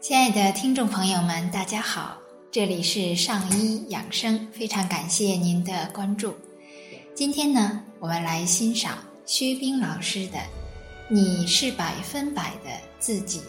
[0.00, 2.16] 亲爱的听众朋友们，大家好，
[2.52, 6.32] 这里是上医养生，非常感谢您的关注。
[7.16, 10.38] 今天呢，我们来欣赏薛冰老师的
[11.08, 12.70] 《你是百分百的
[13.00, 13.40] 自己》，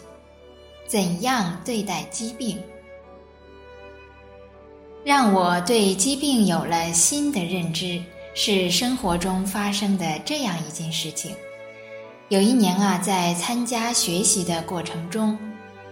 [0.88, 2.58] 怎样对待疾病？
[5.04, 8.02] 让我对疾病有了新的认知，
[8.34, 11.32] 是生活中发生的这样一件事情。
[12.28, 15.38] 有一年啊，在参加学习的过程中。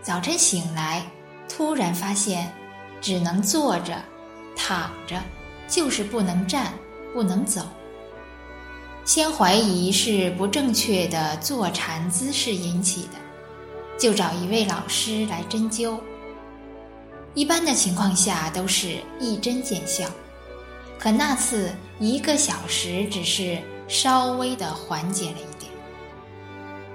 [0.08, 1.02] 早晨醒来，
[1.50, 2.50] 突然发现，
[2.98, 4.02] 只能坐着、
[4.56, 5.22] 躺着，
[5.68, 6.72] 就是不能站、
[7.12, 7.60] 不能走。
[9.04, 13.18] 先怀疑是不正确的坐禅姿势引起的，
[13.98, 16.00] 就找一位老师来针灸。
[17.34, 20.06] 一般的情况下都是一针见效，
[20.98, 25.70] 可那次一个小时只是稍微的缓解了一点。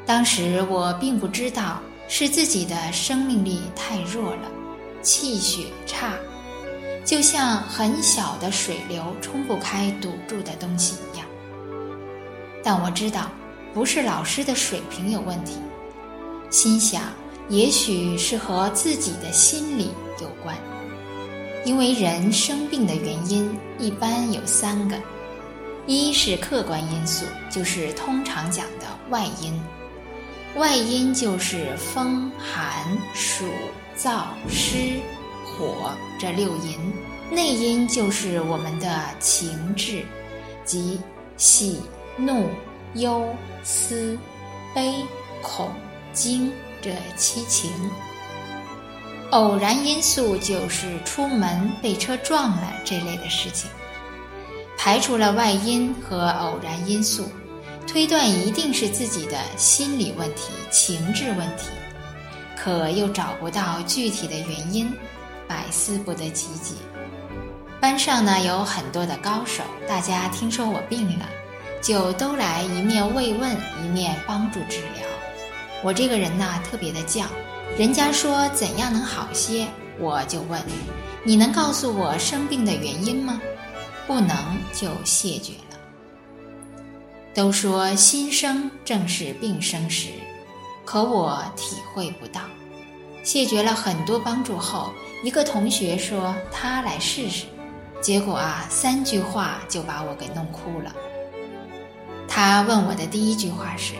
[0.03, 1.79] 当时我并不知道。
[2.07, 4.51] 是自己的生命力太弱了，
[5.01, 6.13] 气血差，
[7.03, 11.25] 就像很小的水流冲不开堵住的东西一样。
[12.63, 13.31] 但我知道，
[13.73, 15.57] 不是老师的水平有问题，
[16.49, 17.01] 心想
[17.49, 20.55] 也许是和自己的心理有关。
[21.65, 24.97] 因为人生病的原因一般有三个，
[25.87, 29.59] 一是客观因素，就是通常讲的外因。
[30.55, 33.45] 外因就是风寒暑
[33.97, 34.99] 燥湿
[35.43, 36.79] 火这六淫，
[37.31, 40.05] 内因就是我们的情志，
[40.63, 40.99] 即
[41.37, 41.81] 喜
[42.15, 42.47] 怒
[42.93, 43.27] 忧
[43.63, 44.15] 思
[44.75, 44.93] 悲
[45.41, 45.71] 恐
[46.13, 47.71] 惊这七情。
[49.31, 53.67] 偶然因素就是出门被车撞了这类的事情。
[54.77, 57.27] 排除了外因和偶然因素。
[57.87, 61.69] 推断一定是自己的心理问题、情志问题，
[62.57, 64.91] 可又找不到具体的原因，
[65.47, 66.73] 百思不得其解。
[67.79, 71.25] 班上呢有很多的高手，大家听说我病了，
[71.81, 75.07] 就都来一面慰问，一面帮助治疗。
[75.83, 77.25] 我这个人呐特别的犟，
[77.77, 79.67] 人家说怎样能好些，
[79.99, 80.61] 我就问：
[81.23, 83.39] 你能告诉我生病的原因吗？
[84.07, 84.35] 不能
[84.73, 85.72] 就谢绝了。
[87.33, 90.09] 都说心生正是病生时，
[90.85, 92.41] 可我体会不到。
[93.23, 97.45] 谢绝了很多帮助后，一个同学说他来试试，
[98.01, 100.93] 结果啊，三句话就把我给弄哭了。
[102.27, 103.93] 他问我的第一句话是：“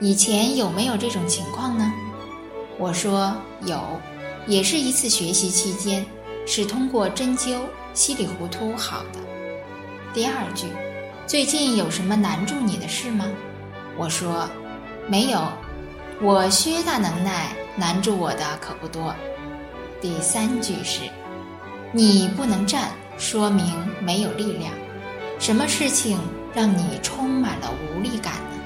[0.00, 1.92] 以前有没有这种情况呢？”
[2.78, 3.32] 我说
[3.64, 3.80] 有，
[4.46, 6.04] 也是一次学习期间，
[6.46, 7.60] 是通过针灸
[7.94, 9.20] 稀里糊涂好的。
[10.12, 10.66] 第二句。
[11.30, 13.24] 最近有什么难住你的事吗？
[13.96, 14.48] 我说，
[15.06, 15.40] 没有，
[16.20, 19.14] 我薛大能耐，难住我的可不多。
[20.00, 21.02] 第三句是，
[21.92, 24.72] 你不能站，说明没有力量。
[25.38, 26.18] 什么事情
[26.52, 28.60] 让你充满了无力感呢？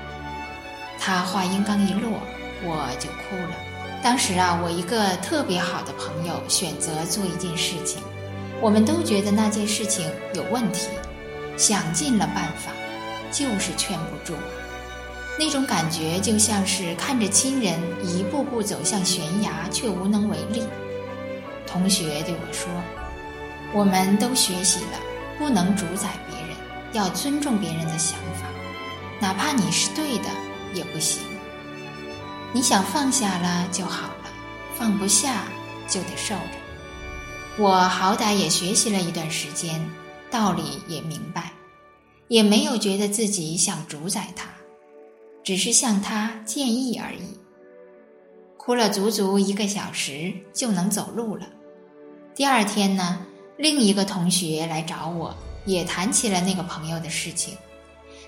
[0.99, 2.19] 他话音刚一落，
[2.63, 3.55] 我就哭了。
[4.03, 8.01] 当时啊，我一个特别好的朋友选择做一件事情，
[8.63, 10.89] 我们都觉得那件事情有问题。
[11.57, 12.73] 想尽了办法，
[13.31, 14.35] 就是劝不住。
[15.37, 20.63] 那种感觉就像是看着亲人一步步走向悬崖，却无能为力。
[21.67, 22.69] 同学对我说
[23.75, 24.99] ：“我们都学习了，
[25.37, 26.57] 不能主宰别人，
[26.93, 28.47] 要尊重别人的想法，
[29.21, 30.29] 哪怕你是对的
[30.73, 31.21] 也不行。
[32.53, 34.31] 你想放下了就好了，
[34.79, 35.47] 放不下
[35.89, 37.59] 就得受着。
[37.59, 39.85] 我好歹也学习了一段时间。”
[40.35, 41.53] 道理也明白，
[42.27, 44.49] 也没有觉得自己想主宰他，
[45.45, 47.39] 只是向他建议而已。
[48.57, 51.47] 哭了足足一个小时就能走路了。
[52.35, 53.25] 第二天呢，
[53.57, 55.33] 另一个同学来找我，
[55.67, 57.57] 也谈起了那个朋友的事情。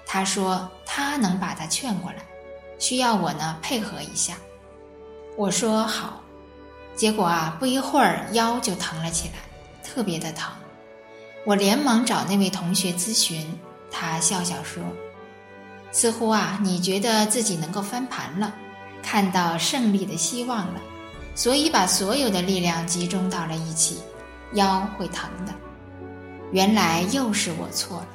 [0.06, 2.18] 他说他能把他劝过来，
[2.78, 4.36] 需要我呢配合一下。
[5.36, 6.22] 我说好。
[6.94, 9.34] 结果啊，不一会儿腰就疼了起来，
[9.82, 10.52] 特别的疼。
[11.46, 13.46] 我连忙找那位同学咨询，
[13.88, 14.82] 他笑笑说
[15.92, 18.52] ：“似乎啊，你觉得自己能够翻盘了，
[19.00, 20.80] 看到胜利的希望了，
[21.36, 23.98] 所以把所有的力量集中到了一起，
[24.54, 25.54] 腰会疼的。
[26.50, 28.08] 原来又是我错了。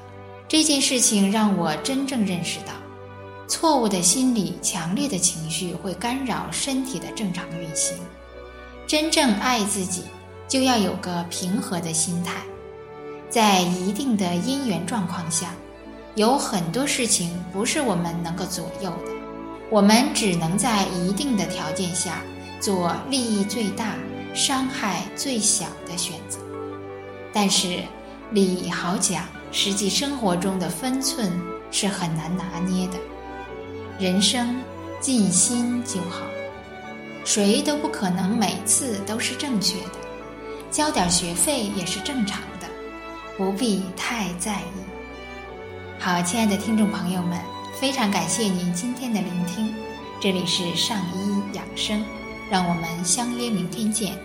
[0.49, 2.73] 这件事情让我真正认识到，
[3.47, 7.97] 错误的心理、强烈的情绪会干扰身体的正常运行。
[8.85, 10.03] 真正爱自己，
[10.49, 12.33] 就要有个平和的心态。”
[13.31, 15.53] 在一定的因缘状况下，
[16.15, 19.11] 有很多事情不是我们能够左右的，
[19.69, 22.21] 我们只能在一定的条件下
[22.59, 23.95] 做利益最大、
[24.33, 26.39] 伤害最小的选择。
[27.31, 27.79] 但是，
[28.31, 29.23] 利益好讲，
[29.53, 31.31] 实际生活中的分寸
[31.71, 32.93] 是很难拿捏的。
[33.97, 34.59] 人生
[34.99, 36.25] 尽心就好，
[37.23, 39.93] 谁都不可能每次都是正确的，
[40.69, 42.41] 交点学费也是正常，
[43.41, 44.65] 不必太在意。
[45.99, 47.41] 好，亲爱的听众朋友们，
[47.73, 49.73] 非常感谢您今天的聆听，
[50.19, 52.05] 这里是上医养生，
[52.51, 54.15] 让我们相约明天见。